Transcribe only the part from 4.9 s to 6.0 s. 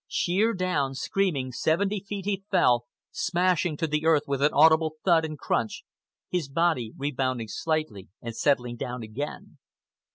thud and crunch,